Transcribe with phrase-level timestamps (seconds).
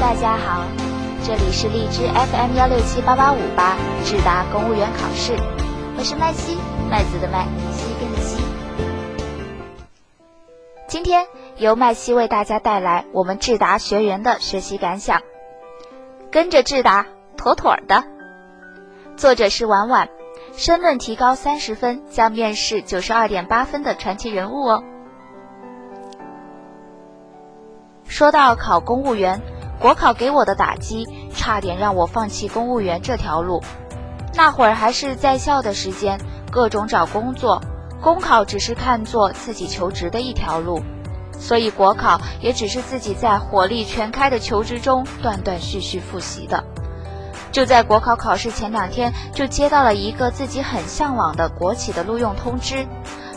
[0.00, 0.64] 大家好，
[1.22, 5.34] 这里是荔枝 FM 幺六七八八五八智达公务员考试，
[5.98, 6.56] 我是麦西，
[6.90, 8.42] 麦子的麦，西边的西。
[10.88, 11.26] 今天
[11.58, 15.20] 由麦西为大家带来我们智达学员的学习感想，
[16.30, 17.06] 跟着智达
[17.36, 18.02] 妥妥的。
[19.16, 20.08] 作者是婉婉，
[20.56, 24.82] 申论提高三十分，将面试九十二点八分的传奇人物哦。
[28.06, 29.40] 说到考公务员，
[29.82, 33.60] 国考给我的打击，差点让我放弃公务员这条路。
[34.32, 36.20] 那会儿还是在校的时间，
[36.52, 37.60] 各种找工作，
[38.00, 40.80] 公考只是看作自己求职的一条路，
[41.36, 46.62] 所以国考也只是自己在火力全开的求职中断断续续复习的。
[47.50, 52.86] 就在国考考试前两天，就接到了一个自己很向往的国企的录用通知，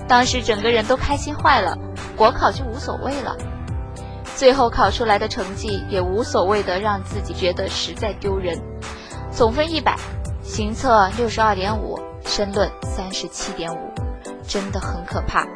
[0.08, 1.76] 当时整个人都开心坏了，
[2.16, 3.36] 国考就无所谓了。
[4.36, 8.62] 最后考出来的成绩也无所谓的，让自己觉得实在丢人。
[9.32, 9.98] 总分一百，
[10.44, 13.94] 行测六十二点五，申论三十七点五，
[14.46, 15.48] 真的很可怕。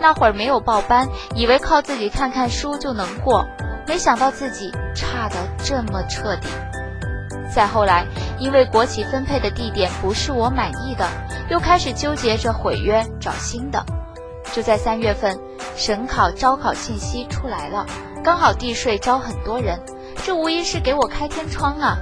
[0.00, 3.46] 那会儿没有报班，以为靠自己看看书就能过，
[3.86, 6.48] 没想到自己差得这么彻底。
[7.54, 8.04] 再后来，
[8.40, 11.08] 因为国企分配的地点不是我满意的，
[11.48, 13.84] 又开始纠结着毁约找新的。
[14.52, 15.38] 就在三月份，
[15.76, 17.86] 省考招考信息出来了。
[18.26, 19.80] 刚好地税招很多人，
[20.24, 21.96] 这无疑是给我开天窗啊！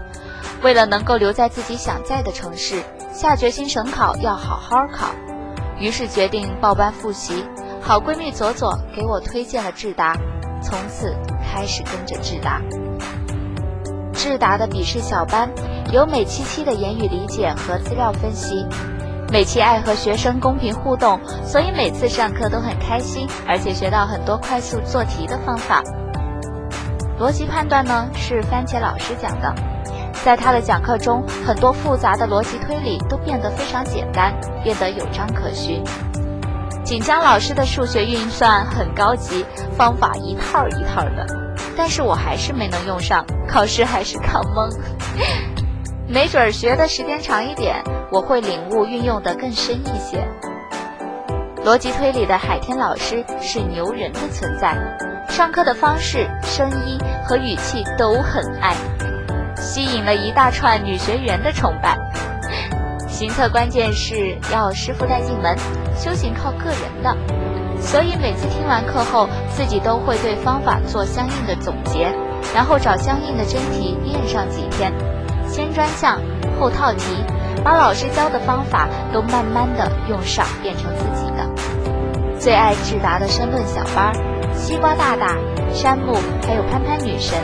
[0.63, 5.11] 为了能够留在自己想在的城市，下决心省考要好好考，
[5.79, 7.45] 于是决定报班复习。
[7.83, 10.17] 好闺蜜左左给我推荐了智达，
[10.63, 12.59] 从此开始跟着智达。
[14.15, 15.51] 智达的笔试小班
[15.93, 18.65] 有美七七的言语理解和资料分析，
[19.31, 25.83] 美七爱和学生公平互动，所以每次上课都很开心，而且学到很多快速做题的方法。
[27.19, 29.55] 逻辑判断呢是番茄老师讲的，
[30.25, 35.83] 在他的讲课中，很多复杂的逻辑推理都变得非常简单，变得有章可循。
[36.85, 41.25] 锦江老师的数学运算很高级，方法一套一套的，
[41.77, 44.69] 但是我还是没能用上，考试还是考懵。
[46.09, 47.77] 没准儿学的时间长一点，
[48.11, 50.27] 我会领悟运用的更深一些。
[51.65, 54.77] 逻辑推理的海天老师是牛人的存在。
[55.35, 56.97] 上课的方式、声音
[57.27, 58.73] 和语气都很爱，
[59.57, 61.99] 吸引了一大串女学员的崇拜。
[63.09, 65.59] 行测关键是要师傅带进门，
[65.97, 67.17] 修行靠个人的，
[67.81, 72.15] 所以每次听完课后，自己都会对方法做相应的总结，
[72.55, 74.93] 然后找相应的真题练上几天，
[75.49, 76.21] 先专项
[76.61, 77.25] 后套题，
[77.65, 82.39] 把老师教的方法都慢慢的用上，变成自己的。
[82.39, 84.34] 最爱智达的申论小班儿。
[84.55, 85.37] 西瓜大大、
[85.73, 86.15] 山木，
[86.47, 87.39] 还有潘潘女神。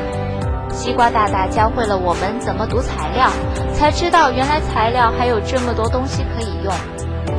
[0.72, 3.28] 西瓜大大教会了我们怎么读材料，
[3.75, 6.72] 才知道原来材料还有这么多东西可以用。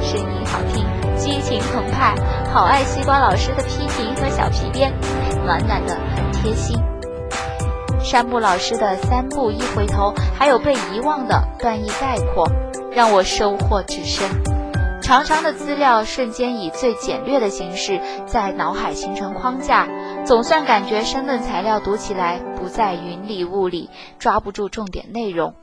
[0.02, 2.14] 声音好听，激情澎湃，
[2.54, 4.94] 好爱西瓜老师的批评和小皮鞭，
[5.46, 6.78] 暖暖的，很贴心。
[8.03, 12.46] 山木老师的三步一回头，还有被遗忘的段意概括，
[12.92, 14.30] 让我收获至深。
[15.12, 19.90] 长长的资料瞬间以最简略的形式在脑海形成框架，
[20.24, 23.90] 总算感觉申论材料读起来不再云里雾里，
[24.20, 25.54] 抓不住重点内容。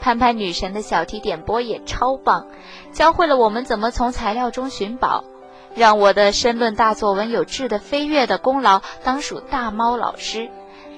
[0.00, 2.46] 潘潘女神的小题点播也超棒，
[2.94, 5.22] 教会了我们怎么从材料中寻宝，
[5.74, 10.48] 让我的申论大作文有质的飞跃的功劳当属大猫老师，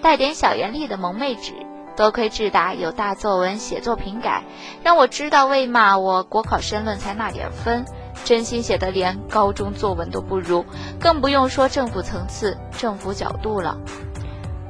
[0.00, 1.52] 带点小严厉的萌妹纸。
[1.96, 4.42] 多亏智达有大作文写作评改，
[4.82, 7.84] 让我知道为嘛我国考申论才那点分，
[8.24, 10.64] 真心写的连高中作文都不如，
[10.98, 13.76] 更不用说政府层次、政府角度了。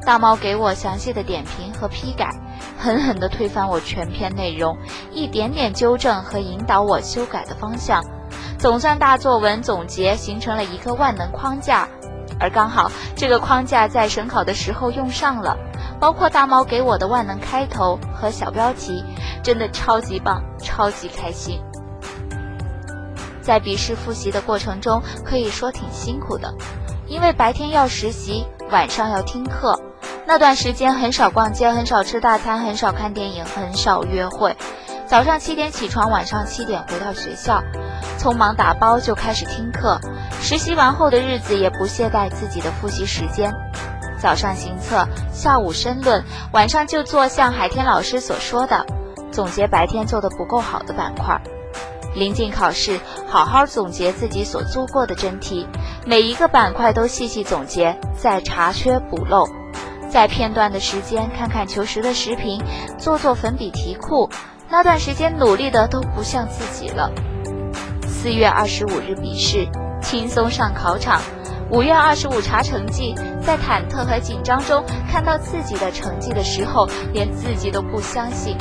[0.05, 2.29] 大猫给我详细的点评和批改，
[2.79, 4.77] 狠狠地推翻我全篇内容，
[5.11, 8.05] 一点点纠正和引导我修改的方向，
[8.59, 11.89] 总算大作文总结形成了一个万能框架，
[12.39, 15.57] 而刚好这个框架在省考的时候用上了。
[16.05, 19.03] 包括大猫给我的万能开头和小标题，
[19.43, 21.59] 真的超级棒，超级开心。
[23.41, 26.53] 在笔试复习的过程中，可以说挺辛苦的，
[27.07, 29.81] 因为白天要实习，晚上要听课，
[30.27, 34.55] 那段时间很少逛街，很少吃大餐，很少看电影，很少约会。
[35.07, 37.63] 早上七点起床，晚上七点回到学校，
[38.19, 39.99] 匆忙打包就开始听课。
[40.43, 43.51] 实习完后的日子也不懈怠自己的复习时间。
[44.25, 48.87] 早上行测，下午申论，晚上就做像海天老师所说的，
[49.31, 51.39] 总结白天做的不够好的板块。
[52.15, 52.99] 临近考试，
[53.29, 55.69] 好好总结自己所做过的真题，
[56.07, 59.47] 每一个板块都细细总结，再查缺补漏。
[60.09, 62.63] 在片段的时间看看求实的视频，
[62.97, 64.31] 做做粉笔题库，
[64.71, 67.13] 那段时间努力的都不像自己了。
[68.07, 69.69] 四月二十五日笔试，
[70.01, 71.21] 轻松上考场。
[71.71, 78.57] 五月二十五查成绩，在忐忑和紧张中看到自己的成绩的时候，连自己都不相信。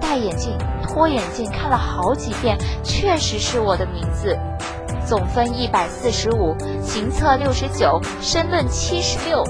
[0.00, 4.36] 戴眼镜、脱眼镜看了好几遍，确实是我的名字。
[5.06, 9.44] 总分一百四十五，行测六十九，申论七十六。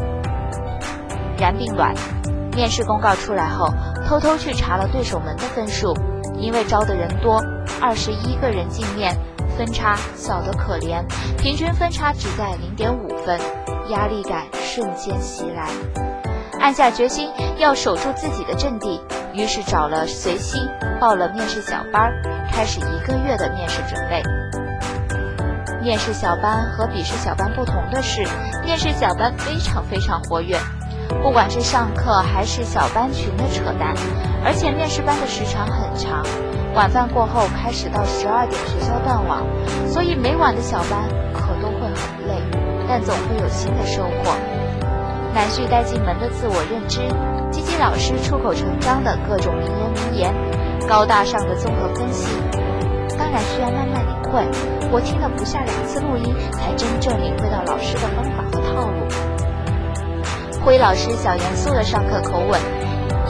[1.39, 1.95] 然并卵。
[2.55, 3.73] 面试公告出来后，
[4.07, 5.95] 偷偷去查了对手们的分数，
[6.37, 7.43] 因为招的人多，
[7.81, 9.17] 二十一个人进面。
[9.61, 11.05] 分差小得可怜，
[11.37, 13.39] 平均分差只在零点五分，
[13.91, 15.69] 压力感瞬间袭来，
[16.59, 17.29] 暗下决心
[17.59, 18.99] 要守住自己的阵地，
[19.35, 20.67] 于是找了随心
[20.99, 22.11] 报了面试小班，
[22.51, 24.23] 开始一个月的面试准备。
[25.83, 28.27] 面试小班和笔试小班不同的是，
[28.65, 30.57] 面试小班非常非常活跃，
[31.23, 33.95] 不管是上课还是小班群的扯淡，
[34.43, 36.25] 而且面试班的时长很长。
[36.75, 39.45] 晚饭过后开始到十二点，学校断网，
[39.89, 42.41] 所以每晚的小班可都会很累，
[42.89, 44.33] 但总会有新的收获。
[45.35, 47.01] 南旭带进门的自我认知，
[47.51, 50.35] 积极老师出口成章的各种名言名言，
[50.89, 52.29] 高大上的综合分析，
[53.19, 54.47] 当然需要慢慢领会。
[54.93, 60.65] 我听了不下两次录音，才真正领会到老师的方法和套路。
[60.65, 62.80] 辉老师小严肃的上课口吻。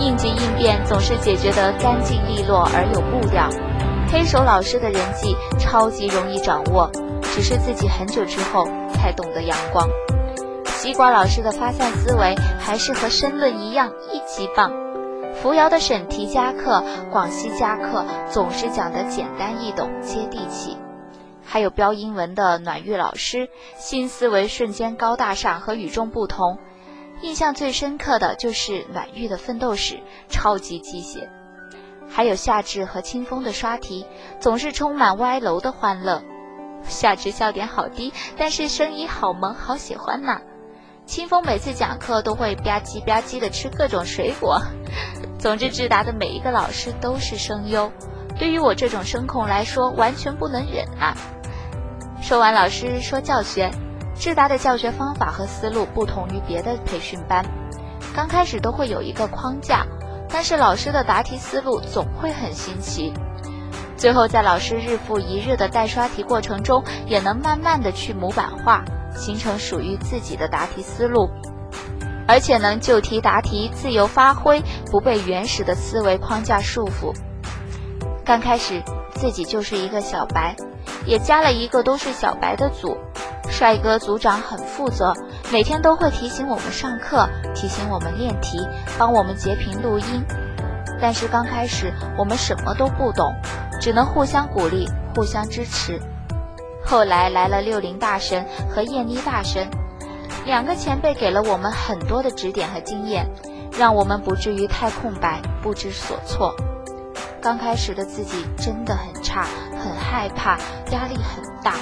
[0.01, 3.51] 应急应变总是解决得干净利落而有步调。
[4.11, 6.91] 黑手老师的人际超级容易掌握，
[7.23, 9.87] 只是自己很久之后才懂得阳光。
[10.65, 14.73] 西瓜老师的发散思维还是和申论一样一级棒。
[15.35, 16.83] 扶摇的审题加课，
[17.13, 20.77] 广西加课总是讲得简单易懂、接地气。
[21.45, 26.59] 还有标英文的暖玉老师，新思维瞬间高大上和与众不同。
[27.23, 31.29] 印象最深刻的就是暖玉的奋斗史，超级鸡血；
[32.09, 34.07] 还有夏至和清风的刷题，
[34.39, 36.23] 总是充满歪楼的欢乐。
[36.85, 40.41] 夏至笑点好低，但是声音好萌，好喜欢呐。
[41.05, 44.63] 清风每次讲课都会吧唧吧唧的吃各种水果。
[45.39, 47.93] 总之，智达的每一个老师都是声优，
[48.39, 51.15] 对于我这种声控来说，完全不能忍啊。
[52.23, 53.71] 说完老师，说教学。
[54.21, 57.43] 智达的教学方法和思路不同于别的培训班，
[58.15, 59.87] 刚开始都会有一个框架，
[60.29, 63.15] 但是老师的答题思路总会很新奇。
[63.97, 68.85] 最后在老师日复一日的带刷题过程中，也能慢慢的去模板化，
[69.17, 71.31] 形成属于自己的答题思路，
[72.29, 77.15] 而且能就题答题自由发挥，不被原始的思维框架束缚。
[78.23, 78.83] 刚开始
[79.15, 80.55] 自己就是一个小白，
[81.07, 82.99] 也加了一个都是小白的组。
[83.61, 85.13] 帅哥组长很负责，
[85.53, 88.67] 每天都会提醒我们上课，提醒我们练题，
[88.99, 90.25] 帮我们截屏录音。
[90.99, 93.35] 但是刚开始我们什么都不懂，
[93.79, 96.01] 只能互相鼓励，互相支持。
[96.83, 98.43] 后来来了六零大神
[98.75, 99.69] 和燕妮大神，
[100.47, 103.29] 两个前辈给了我们很多的指点和经验，
[103.79, 106.55] 让我们不至于太空白，不知所措。
[107.43, 110.57] 刚开始的自己真的很差，很害怕，
[110.93, 111.75] 压力很大。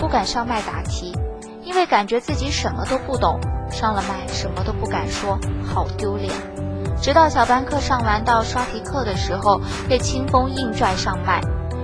[0.00, 1.14] 不敢上麦答题，
[1.62, 3.38] 因为感觉自己什么都不懂。
[3.70, 6.32] 上了麦什么都不敢说，好丢脸。
[7.02, 11.42] 直到小班课上完到刷题课的时候，被清风硬拽上麦，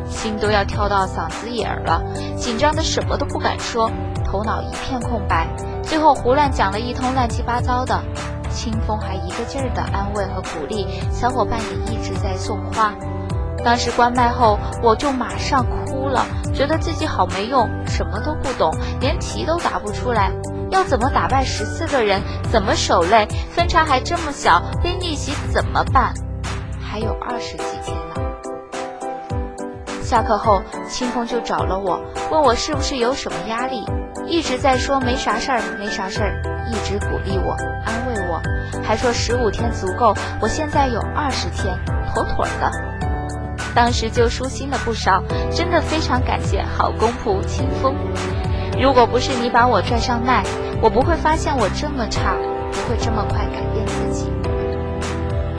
[0.08, 2.02] 心都要跳到嗓子眼儿了，
[2.38, 3.90] 紧张的什么都不敢说，
[4.24, 5.46] 头脑一片空白。
[5.82, 8.02] 最后胡乱讲了一通乱七八糟的，
[8.50, 12.94] 清风还一个劲儿的安慰和鼓励，小伙伴也一直在送花。
[13.66, 20.30] 当时关麦后，我就马上哭了，觉得自己好没用，什么都不懂，连题都答不出来，
[20.70, 22.22] 要怎么打败十四个人？
[22.52, 23.28] 怎么守擂？
[23.50, 26.14] 分差还这么小，被逆袭怎么办？
[26.80, 28.22] 还有二十几天呢。
[30.00, 33.84] 下课后，清风就找了我，问我是不是有什么压力，
[34.28, 38.40] 一直在说没啥事儿，没啥事儿，一直鼓励我，安慰我，
[38.84, 41.76] 还说十五天足够，我现在有二十天，
[42.14, 42.95] 妥妥的。
[43.76, 47.94] 当时就舒心了不少，真的非常感谢好公仆清风。
[48.80, 50.42] 如果不是你把我拽上麦，
[50.80, 52.34] 我不会发现我这么差，
[52.72, 54.32] 不会这么快改变自己。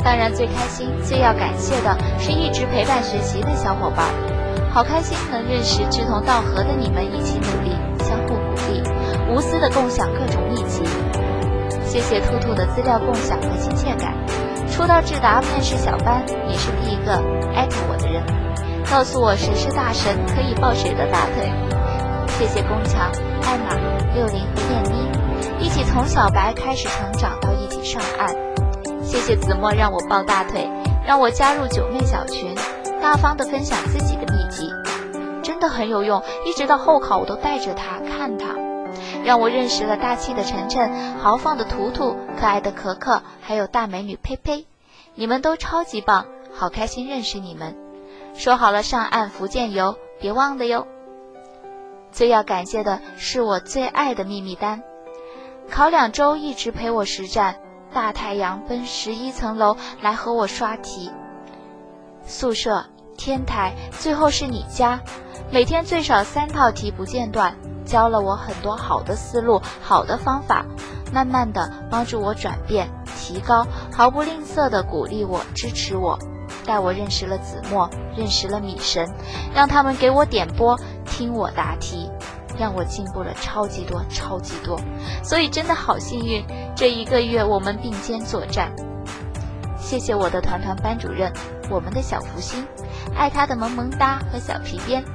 [0.04, 4.08] 当然，最开心、最要感谢的是一直陪伴学习的小伙伴，
[4.74, 8.82] 好开心能认识志同道合的你们，一起努力，相互鼓励，
[9.32, 10.82] 无私的共享各种秘籍。
[11.86, 14.16] 谢谢兔兔的资料共享和亲切感。
[14.70, 17.14] 初到智达面试小班，你是第一个
[17.56, 18.24] 艾特我的人，
[18.90, 21.52] 告诉我谁是大神，可以抱谁的大腿。
[22.38, 23.10] 谢谢宫强、
[23.44, 23.74] 艾玛、
[24.14, 28.36] 六零和燕妮，一起从小白开始成长到一起上岸。
[29.04, 30.70] 谢谢子墨让我抱大腿，
[31.06, 32.54] 让我加入九妹小群，
[33.02, 34.70] 大方的分享自己的秘籍，
[35.42, 36.22] 真的很有用。
[36.46, 38.54] 一直到后考我都带着它看它，
[39.28, 44.66] 让我认识了大气的晨晨、豪放的图图、可爱的可可，还有大美女呸呸。
[45.16, 47.76] 你们都超级棒，好开心认识你们。
[48.36, 50.88] 说好了上岸福建游，别忘了哟。
[52.10, 54.82] 最要感谢的是我最爱的秘密单，
[55.70, 57.58] 考两周一直陪我实战，
[57.94, 61.12] 大太阳奔十一层楼来和我刷题。
[62.26, 62.86] 宿舍、
[63.18, 65.02] 天台，最后是你家，
[65.52, 67.58] 每天最少三套题不间断，
[67.88, 70.66] 教了我很多好的思路、好的方法，
[71.12, 76.20] 慢慢的帮助我转变、提高，毫不吝啬的鼓励我、支持我。
[76.66, 79.10] 带我认识了子墨，认识了米神，
[79.56, 82.12] 让他们给我点播，听我答题，
[82.60, 84.78] 让我进步了超级多，超级多。
[85.24, 88.74] 所以真的好幸运，这一个月我们并肩作战。
[89.78, 91.32] 谢谢我的团团班主任，
[91.70, 92.66] 我们的小福星，
[93.16, 95.06] 爱他的萌萌哒和小皮鞭，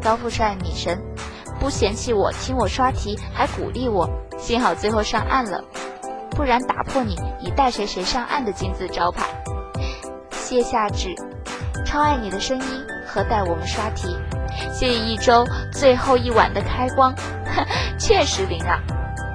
[0.00, 0.96] 高富帅米神，
[1.60, 4.08] 不嫌弃我，听我刷题，还鼓励我。
[4.38, 5.62] 幸好最后上岸了，
[6.30, 9.26] 不然打破你以带谁谁上岸的金字招牌。
[10.30, 11.14] 谢夏至，
[11.84, 12.64] 超爱你的声音
[13.06, 14.16] 和带我们刷题。
[14.72, 17.14] 谢谢一周最后一晚的开光，
[17.98, 18.78] 确实灵啊！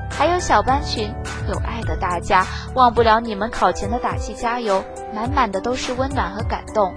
[0.09, 1.13] 还有小班群，
[1.47, 6.93] 有爱的大家，忘不了你们考前的打气加油，满满的都是温暖和感动，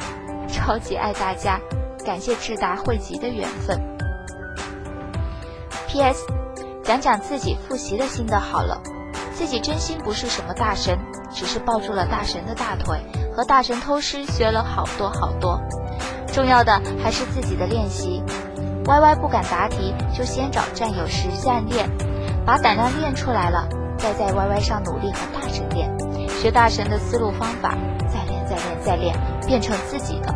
[0.48, 1.60] 超级爱大家，
[2.04, 3.95] 感谢智达汇集的缘分。
[5.96, 6.26] P.S.
[6.84, 8.82] 讲讲自己复习的心得好了，
[9.32, 10.98] 自己真心不是什么大神，
[11.32, 13.00] 只是抱住了大神的大腿。
[13.34, 15.58] 和大神偷师学了好多好多，
[16.30, 18.22] 重要的还是自己的练习。
[18.88, 21.88] 歪歪不敢答题，就先找战友实战练，
[22.44, 25.90] 把胆量练出来了，再在歪歪上努力和大神练，
[26.28, 30.34] 学大神的思路方法，再练再练再练，变成自己的。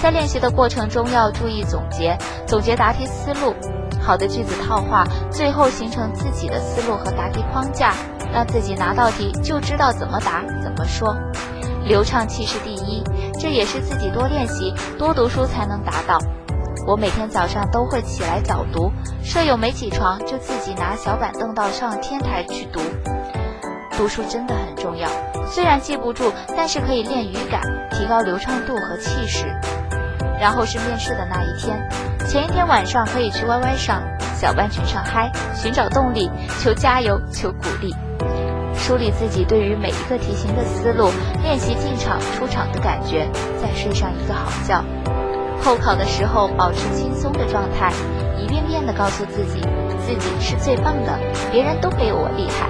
[0.00, 2.16] 在练习的过程中要注意总结，
[2.46, 3.54] 总结答题思路，
[4.02, 7.94] 好的句子套话，最后形成自己的思路和答题框架，
[8.32, 11.16] 让自己拿到题就知道怎么答怎么说。
[11.84, 13.02] 流畅气势第一，
[13.38, 16.18] 这也是自己多练习、多读书才能达到。
[16.86, 18.90] 我每天早上都会起来早读，
[19.22, 22.80] 舍友没起床就自己拿小板凳到上天台去读。
[23.96, 25.08] 读书真的很重要，
[25.46, 27.60] 虽然记不住，但是可以练语感，
[27.92, 29.46] 提高流畅度和气势。
[30.40, 31.78] 然后是面试的那一天，
[32.26, 34.02] 前一天晚上可以去 YY 上
[34.34, 37.94] 小班群上嗨，寻找动力，求加油，求鼓励。
[38.74, 41.10] 梳理自己对于每一个题型的思路，
[41.42, 43.28] 练习进场出场的感觉，
[43.60, 44.82] 再睡上一个好觉。
[45.62, 47.92] 后考的时候保持轻松的状态，
[48.36, 49.60] 一遍遍地告诉自己，
[50.04, 51.16] 自己是最棒的，
[51.52, 52.68] 别人都没有我厉害。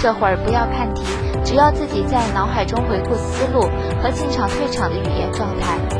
[0.00, 1.02] 这会儿不要看题，
[1.44, 3.62] 只要自己在脑海中回顾思路
[4.00, 5.99] 和进场退场的语言状态。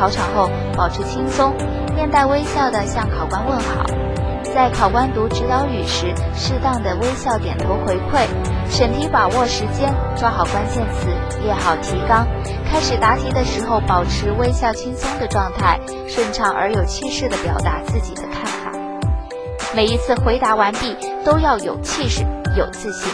[0.00, 1.52] 考场后保持轻松，
[1.94, 3.84] 面带微笑地向考官问好。
[4.42, 8.26] 在考官读指导语时，适当的微笑点头回馈；
[8.70, 11.08] 审题把握时间，抓好关键词，
[11.42, 12.26] 列好提纲。
[12.64, 15.78] 开始答题的时候，保持微笑轻松的状态，
[16.08, 18.72] 顺畅而有气势的表达自己的看法。
[19.76, 22.24] 每一次回答完毕，都要有气势、
[22.56, 23.12] 有自信。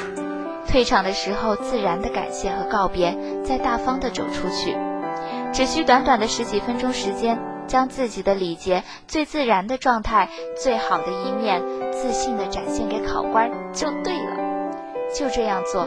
[0.69, 4.77] 退场的时候，自然的感谢和告别，再大方的走出去。
[5.53, 7.39] 只需短短的十几分钟时间。
[7.67, 11.61] 将自己的礼节最自然的状态、最好的一面，
[11.91, 14.37] 自信地展现给考官就对了。
[15.13, 15.85] 就这样做，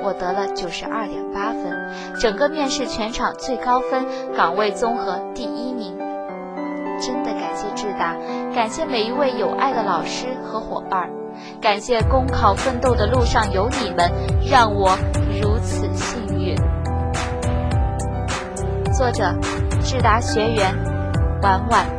[0.00, 5.98] 我得了九十二点八分，整个面试全场最高分，岗位综合第一名。
[6.98, 8.16] 真的感谢智达，
[8.54, 11.10] 感谢每一位有爱的老师和伙伴，
[11.60, 14.10] 感谢公考奋斗的路上有你们，
[14.50, 14.96] 让我
[15.42, 16.17] 如此幸。
[18.98, 19.32] 作者：
[19.80, 20.74] 智达学员。
[21.40, 21.97] 婉婉。